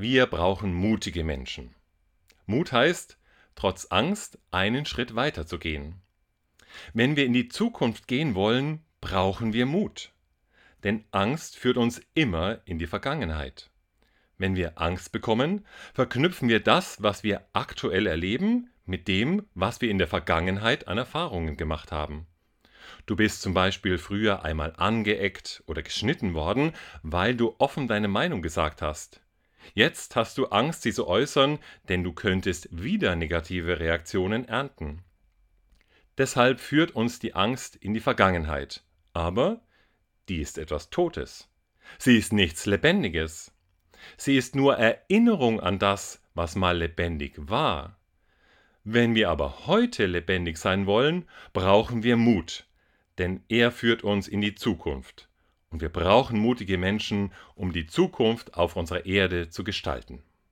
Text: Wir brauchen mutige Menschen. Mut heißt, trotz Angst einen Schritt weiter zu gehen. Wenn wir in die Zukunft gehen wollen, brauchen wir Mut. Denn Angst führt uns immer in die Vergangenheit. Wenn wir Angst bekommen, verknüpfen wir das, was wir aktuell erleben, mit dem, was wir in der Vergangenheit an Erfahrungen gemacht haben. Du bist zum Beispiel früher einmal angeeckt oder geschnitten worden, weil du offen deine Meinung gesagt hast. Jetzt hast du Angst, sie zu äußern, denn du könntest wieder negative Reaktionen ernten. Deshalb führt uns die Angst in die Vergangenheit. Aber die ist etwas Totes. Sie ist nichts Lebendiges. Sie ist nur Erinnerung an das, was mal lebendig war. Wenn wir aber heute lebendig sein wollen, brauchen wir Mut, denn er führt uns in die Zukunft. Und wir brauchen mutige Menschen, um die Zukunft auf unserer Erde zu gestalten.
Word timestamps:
Wir 0.00 0.26
brauchen 0.26 0.72
mutige 0.74 1.24
Menschen. 1.24 1.74
Mut 2.46 2.70
heißt, 2.70 3.18
trotz 3.56 3.86
Angst 3.86 4.38
einen 4.52 4.86
Schritt 4.86 5.16
weiter 5.16 5.44
zu 5.44 5.58
gehen. 5.58 5.96
Wenn 6.94 7.16
wir 7.16 7.26
in 7.26 7.32
die 7.32 7.48
Zukunft 7.48 8.06
gehen 8.06 8.36
wollen, 8.36 8.84
brauchen 9.00 9.52
wir 9.52 9.66
Mut. 9.66 10.12
Denn 10.84 11.04
Angst 11.10 11.56
führt 11.56 11.76
uns 11.76 12.00
immer 12.14 12.60
in 12.64 12.78
die 12.78 12.86
Vergangenheit. 12.86 13.72
Wenn 14.36 14.54
wir 14.54 14.80
Angst 14.80 15.10
bekommen, 15.10 15.66
verknüpfen 15.94 16.48
wir 16.48 16.60
das, 16.60 17.02
was 17.02 17.24
wir 17.24 17.48
aktuell 17.52 18.06
erleben, 18.06 18.70
mit 18.86 19.08
dem, 19.08 19.48
was 19.54 19.80
wir 19.80 19.90
in 19.90 19.98
der 19.98 20.06
Vergangenheit 20.06 20.86
an 20.86 20.98
Erfahrungen 20.98 21.56
gemacht 21.56 21.90
haben. 21.90 22.28
Du 23.06 23.16
bist 23.16 23.42
zum 23.42 23.52
Beispiel 23.52 23.98
früher 23.98 24.44
einmal 24.44 24.74
angeeckt 24.76 25.64
oder 25.66 25.82
geschnitten 25.82 26.34
worden, 26.34 26.70
weil 27.02 27.34
du 27.34 27.56
offen 27.58 27.88
deine 27.88 28.06
Meinung 28.06 28.42
gesagt 28.42 28.80
hast. 28.80 29.22
Jetzt 29.74 30.16
hast 30.16 30.38
du 30.38 30.46
Angst, 30.46 30.82
sie 30.82 30.92
zu 30.92 31.06
äußern, 31.06 31.58
denn 31.88 32.02
du 32.02 32.12
könntest 32.12 32.68
wieder 32.70 33.16
negative 33.16 33.80
Reaktionen 33.80 34.46
ernten. 34.46 35.02
Deshalb 36.16 36.60
führt 36.60 36.90
uns 36.92 37.18
die 37.18 37.34
Angst 37.34 37.76
in 37.76 37.94
die 37.94 38.00
Vergangenheit. 38.00 38.82
Aber 39.12 39.60
die 40.28 40.40
ist 40.40 40.58
etwas 40.58 40.90
Totes. 40.90 41.48
Sie 41.98 42.18
ist 42.18 42.32
nichts 42.32 42.66
Lebendiges. 42.66 43.52
Sie 44.16 44.36
ist 44.36 44.54
nur 44.54 44.76
Erinnerung 44.76 45.60
an 45.60 45.78
das, 45.78 46.22
was 46.34 46.54
mal 46.54 46.76
lebendig 46.76 47.34
war. 47.36 47.98
Wenn 48.84 49.14
wir 49.14 49.30
aber 49.30 49.66
heute 49.66 50.06
lebendig 50.06 50.56
sein 50.58 50.86
wollen, 50.86 51.28
brauchen 51.52 52.02
wir 52.02 52.16
Mut, 52.16 52.66
denn 53.18 53.42
er 53.48 53.70
führt 53.70 54.02
uns 54.02 54.28
in 54.28 54.40
die 54.40 54.54
Zukunft. 54.54 55.27
Und 55.70 55.82
wir 55.82 55.90
brauchen 55.90 56.38
mutige 56.38 56.78
Menschen, 56.78 57.32
um 57.54 57.72
die 57.72 57.86
Zukunft 57.86 58.54
auf 58.54 58.76
unserer 58.76 59.04
Erde 59.06 59.50
zu 59.50 59.64
gestalten. 59.64 60.22